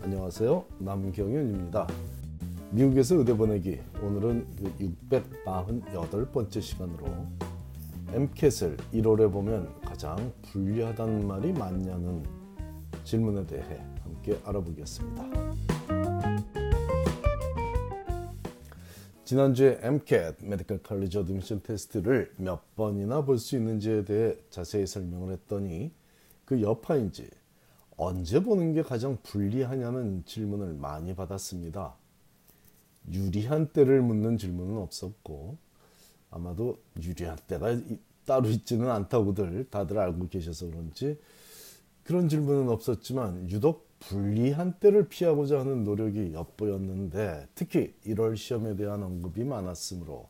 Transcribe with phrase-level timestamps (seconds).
[0.00, 0.64] 안녕하세요.
[0.78, 1.86] 남경윤입니다.
[2.70, 4.46] 미국에서 의대 보내기 오늘은
[5.10, 7.06] 648번째 시간으로
[8.12, 12.22] MCAT을 1월에 보면 가장 불리하다는 말이 맞냐는
[13.04, 15.24] 질문에 대해 함께 알아보겠습니다.
[19.24, 25.92] 지난주에 MCAT (Medical College Admission Test를 몇 번이나 볼 수 있는지에 대해 자세히 설명을 했더니
[26.46, 27.28] 그 여파인지
[27.98, 31.96] 언제 보는 게 가장 불리하냐는 질문을 많이 받았습니다.
[33.10, 35.58] 유리한 때를 묻는 질문은 없었고
[36.30, 37.76] 아마도 유리한 때가
[38.24, 41.18] 따로 있지는 않다고들 다들 알고 계셔서 그런지
[42.04, 49.42] 그런 질문은 없었지만 유독 불리한 때를 피하고자 하는 노력이 엿보였는데 특히 1월 시험에 대한 언급이
[49.42, 50.28] 많았으므로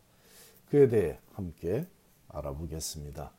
[0.71, 1.87] 그에 대해 함께
[2.29, 3.38] 알아보겠습니다.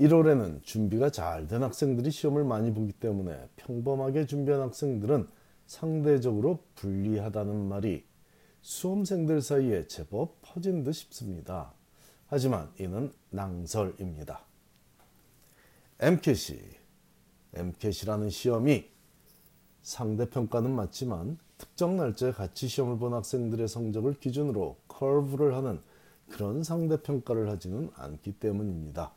[0.00, 5.28] 1월에는 준비가 잘 된 학생들이 시험을 많이 보기 때문에 평범하게 준비한 학생들은
[5.66, 8.04] 상대적으로 불리하다는 말이
[8.62, 11.72] 수험생들 사이에 제법 퍼진 듯 싶습니다.
[12.26, 14.40] 하지만 이는 낭설입니다.
[16.00, 16.60] MCAT이
[17.54, 18.88] MCAT이라는 시험이
[19.82, 25.80] 상대평가는 맞지만 특정 날짜에 같이 시험을 본 학생들의 성적을 기준으로 커브를 하는
[26.30, 29.12] 그런 상대평가를 하지는 않기 때문입니다.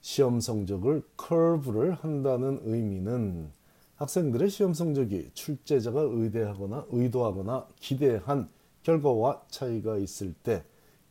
[0.00, 3.50] 시험 성적을 커브를 한다는 의미는
[3.96, 8.48] 학생들의 시험 성적이 출제자가 의대하거나 의도하거나 기대한
[8.82, 10.64] 결과와 차이가 있을 때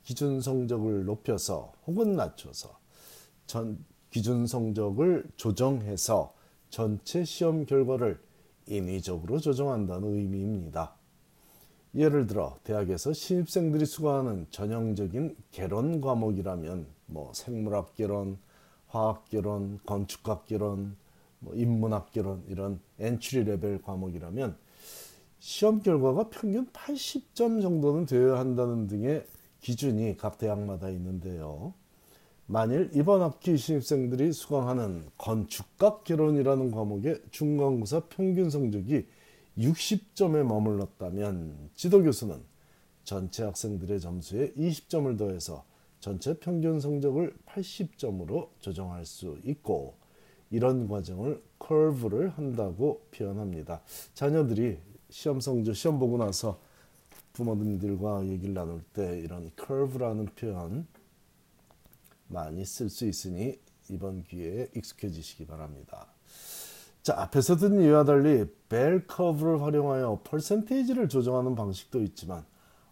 [0.04, 2.80] 기준 성적을 높여서 혹은 낮춰서
[3.46, 6.34] 전 기준 성적을 조정해서
[6.70, 8.20] 전체 시험 결과를
[8.66, 10.96] 인위적으로 조정한다는 의미입니다.
[11.96, 18.38] 예를 들어 대학에서 신입생들이 수강하는 전형적인 개론 과목이라면 뭐 생물학 개론,
[18.90, 20.96] 화학 개론, 건축학 개론,
[21.40, 24.58] 뭐 인문학 개론 이런 entry level 과목이라면
[25.40, 29.26] 시험 결과가 평균 80점 정도는 되어야 한다는 등의
[29.62, 31.74] 기준이 각 대학마다 있는데요.
[32.46, 39.06] 만일 이번 학기 신입생들이 수강하는 건축학 개론이라는 과목의 중간고사 평균 성적이
[39.58, 42.42] 60점에 머물렀다면 지도교수는
[43.04, 45.64] 전체 학생들의 점수에 20점을 더해서
[46.00, 49.96] 전체 평균 성적을 80점으로 조정할 수 있고
[50.50, 53.82] 이런 과정을 커브를 한다고 표현합니다.
[54.14, 54.80] 자녀들이
[55.10, 56.60] 시험 성적 시험 보고 나서
[57.34, 60.88] 부모님들과 얘기를 나눌 때 이런 커브라는 표현
[62.28, 66.08] 많이 쓸 수 있으니 이번 기회에 익숙해지시기 바랍니다.
[67.02, 72.46] 자, 앞에서 든 이와 달리 벨 커브를 활용하여 퍼센테이지를 조정하는 방식도 있지만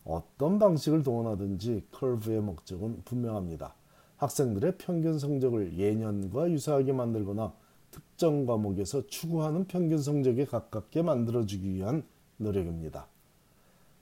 [0.07, 3.75] 어떤 방식을 동원하든지 커브의 목적은 분명합니다.
[4.15, 7.53] 학생들의 평균 성적을 예년과 유사하게 만들거나
[7.91, 12.03] 특정 과목에서 추구하는 평균 성적에 가깝게 만들어주기 위한
[12.37, 13.07] 노력입니다.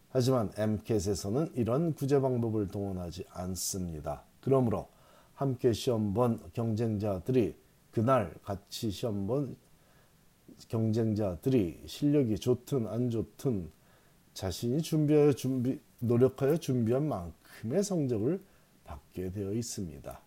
[0.10, 4.24] 하지만 MCAT에서는 이런 구제 방법을 동원하지 않습니다.
[4.42, 4.88] 그러므로
[5.34, 7.56] 함께 시험 본 경쟁자들이
[7.92, 9.58] 그날 같이 시험 본
[10.70, 13.70] 경쟁자들이 실력이 좋든 안 좋든
[14.34, 18.42] 자신이 준비하여 준비 노력하여 준비한 만큼의 성적을
[18.84, 20.22] 받게 되어 있습니다.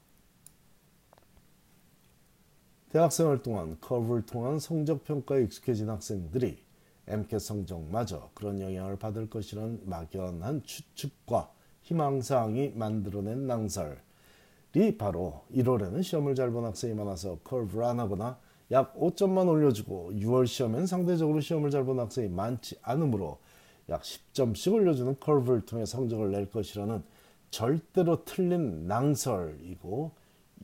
[2.91, 6.59] 대학생활 동안 커브를 통한 성적 평가에 익숙해진 학생들이
[7.07, 11.53] MCAT 성적마저 그런 영향을 받을 것이라는 막연한 추측과
[11.83, 18.39] 희망사항이 만들어낸 낭설이 바로 1월에는 시험을 잘 본 학생이 많아서 커브를 안 하거나
[18.71, 23.39] 약 5점만 올려주고 6월 시험엔 상대적으로 시험을 잘 본 학생이 많지 않으므로
[23.89, 27.03] 약 10점씩 올려주는 커브를 통해 성적을 낼 것이라는
[27.51, 30.13] 절대로 틀린 낭설이고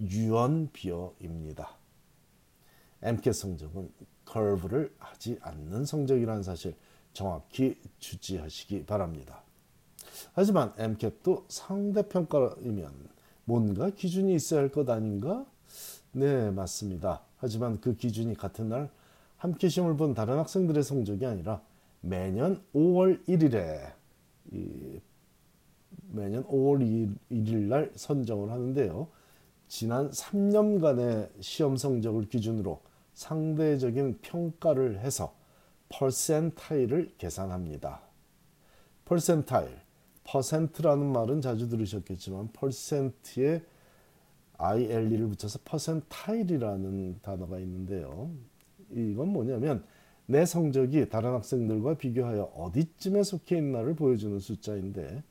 [0.01, 1.71] 유언비어입니다.
[3.03, 3.91] MCAT 성적은
[4.25, 6.75] 커브를 하지 않는 성적이라는 사실
[7.13, 9.43] 정확히 주지하시기 바랍니다.
[10.33, 12.93] 하지만 MCAT도 상대평가이면
[13.45, 15.47] 뭔가 기준이 있어야 할 것 아닌가?
[16.13, 17.23] 네, 맞습니다.
[17.39, 18.91] 하지만 그 기준이 같은 날
[19.37, 21.61] 함께 시험을 본 다른 학생들의 성적이 아니라
[22.07, 23.93] 매년 5월 1일에
[26.11, 29.09] 매년 5월 1일 날 선정을 하는데요.
[29.69, 32.83] 지난 3년간의 시험 성적을 기준으로
[33.15, 35.35] 상대적인 평가를 해서
[35.89, 38.03] 퍼센타일을 계산합니다.
[39.07, 39.71] 퍼센타일,
[40.25, 43.63] 퍼센트라는 말은 자주 들으셨겠지만 퍼센트에
[44.59, 48.31] ILE를 붙여서 퍼센타일이라는 단어가 있는데요.
[48.91, 49.85] 이건 뭐냐면
[50.27, 55.23] 내 성적이 다른 학생들과 비교하여 어디쯤에 속해 있나를 보여주는 숫자인데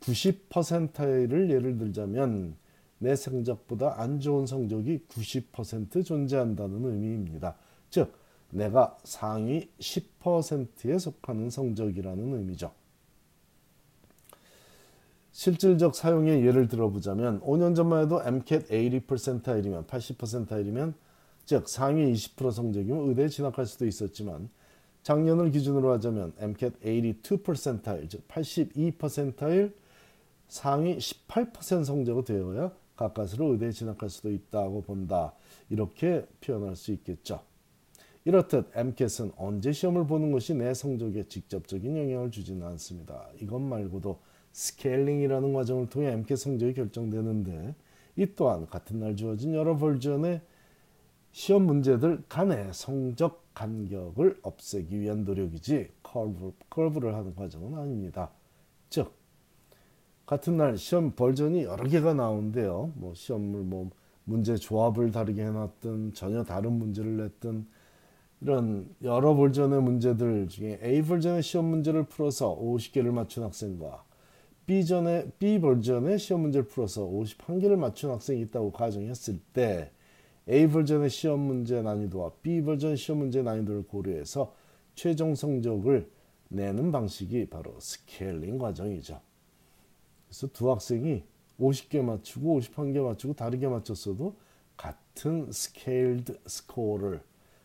[0.00, 2.54] 90%를 예를 들자면
[2.98, 7.56] 내 성적보다 안 좋은 성적이 90% 존재한다는 의미입니다.
[7.88, 8.12] 즉
[8.50, 12.72] 내가 상위 10%에 속하는 성적이라는 의미죠.
[15.32, 20.94] 실질적 사용의 예를 들어보자면 5년 전만 해도 MCAT 80%이면 80%이면
[21.50, 24.48] 즉 상위 20% 성적이면 의대에 진학할 수도 있었지만
[25.02, 29.74] 작년을 기준으로 하자면 MCAT 82%일 즉 82%일
[30.46, 35.32] 상위 18% 성적이 되어야 가까스로 의대에 진학할 수도 있다고 본다.
[35.70, 37.40] 이렇게 표현할 수 있겠죠.
[38.24, 43.26] 이렇듯 MCAT은 언제 시험을 보는 것이 내 성적에 직접적인 영향을 주지는 않습니다.
[43.40, 44.20] 이것 말고도
[44.52, 47.74] scaling이라는 과정을 통해 MCAT 성적이 결정되는데
[48.14, 50.42] 이 또한 같은 날 주어진 여러 버전의
[51.32, 58.30] 시험 문제들 간의 성적 간격을 없애기 위한 노력이지 커브, 커브를 하는 과정은 아닙니다.
[58.88, 59.12] 즉
[60.26, 62.92] 같은 날 시험 버전이 여러 개가 나오는데요.
[62.94, 63.90] 뭐 시험을 뭐
[64.24, 67.66] 문제 조합을 다르게 해놨든 전혀 다른 문제를 냈든
[68.40, 74.04] 이런 여러 버전의 문제들 중에 A 버전의 시험 문제를 풀어서 50개를 맞춘 학생과
[74.66, 79.90] B 전에 B 버전의 시험 문제를 풀어서 51개를 맞춘 학생이 있다고 가정했을 때
[80.48, 84.54] A 버전의 시험 문제 난이도와 B 버전 시험 문제 난이도를 고려해서
[84.94, 86.10] 최종 성적을
[86.48, 89.20] 내는 방식이 바로 scaling 과정이죠.
[90.26, 91.24] 그래서 두 학생이
[91.58, 94.36] 50개 맞추고 51개 맞추고 다르게 맞췄어도
[94.76, 97.22] 같은 scaled score를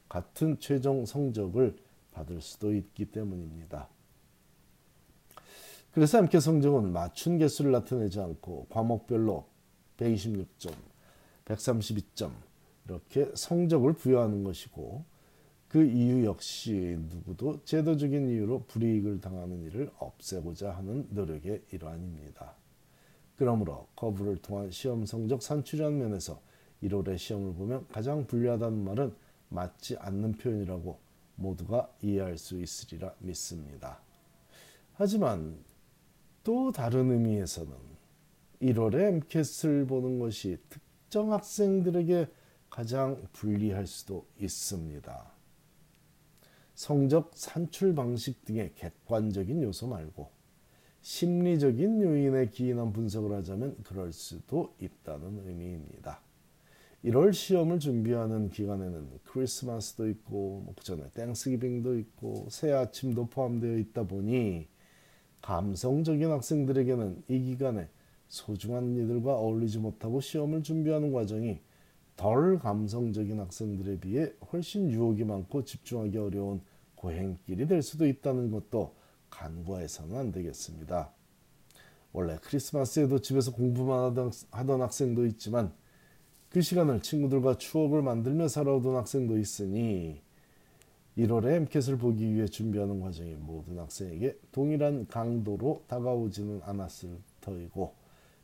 [0.10, 1.78] 같은 최종 성적을
[2.12, 3.90] 받을 수도 있기 때문입니다.
[5.92, 9.46] 그래서 MCAT 성적은 맞춘 개수를 나타내지 않고 과목별로
[9.98, 10.74] 126점,
[11.46, 12.32] 132점
[12.86, 15.04] 이렇게 성적을 부여하는 것이고
[15.68, 22.54] 그 이유 역시 누구도 제도적인 이유로 불이익을 당하는 일을 없애고자 하는 노력의 일환입니다.
[23.36, 26.40] 그러므로 거부를 통한 시험 성적 산출이라는 면에서
[26.84, 29.14] 1월의 시험을 보면 가장 불리하다는 말은
[29.50, 30.98] 맞지 않는 표현이라고
[31.36, 34.00] 모두가 이해할 수 있으리라 믿습니다.
[34.94, 35.58] 하지만
[36.44, 37.74] 또 다른 의미에서는
[38.62, 42.28] 1월에 MCAT을 보는 것이 특정 학생들에게
[42.76, 45.32] 가장 불리할 수도 있습니다.
[46.74, 50.30] 성적 산출 방식 등의 객관적인 요소 말고
[51.00, 56.20] 심리적인 요인에 기인한 분석을 하자면 그럴 수도 있다는 의미입니다.
[57.06, 64.68] 1월 시험을 준비하는 기간에는 크리스마스도 있고 뭐 그전에 땡스기빙도 있고 새 아침도 포함되어 있다 보니
[65.42, 67.88] 감성적인 학생들에게는 이 기간에
[68.28, 71.62] 소중한 이들과 어울리지 못하고 시험을 준비하는 과정이
[72.16, 76.62] 덜 감성적인 학생들에 비해 훨씬 유혹이 많고 집중하기 어려운
[76.96, 78.96] 고행길이 될 수도 있다는 것도
[79.30, 81.12] 간과해서는 안 되겠습니다.
[82.14, 84.18] 원래 크리스마스에도 집에서 공부만
[84.52, 85.74] 하던, 학생도 있지만
[86.50, 90.22] 그 시간을 친구들과 추억을 만들며 살아오던 학생도 있으니
[91.18, 97.94] 1월에 엠켓을 보기 위해 준비하는 과정이 모든 학생에게 동일한 강도로 다가오지는 않았을 터이고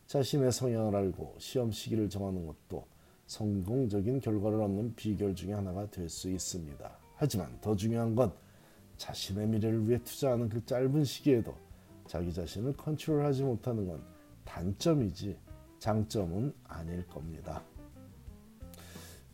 [0.07, 2.85] 자신의 성향을 알고 시험 시기를 정하는 것도
[3.31, 6.91] 성공적인 결과를 얻는 비결 중의 하나가 될 수 있습니다.
[7.15, 8.33] 하지만 더 중요한 건
[8.97, 11.55] 자신의 미래를 위해 투자하는 그 짧은 시기에도
[12.07, 14.03] 자기 자신을 컨트롤하지 못하는 건
[14.43, 15.37] 단점이지
[15.79, 17.63] 장점은 아닐 겁니다.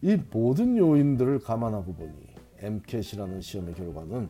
[0.04, 2.14] 이 모든 요인들을 감안하고 보니
[2.60, 4.30] MCAT이라는 시험의 결과는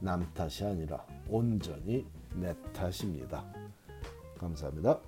[0.00, 3.42] 남 탓이 아니라 온전히 내 탓입니다.
[4.36, 5.00] 감사합니다.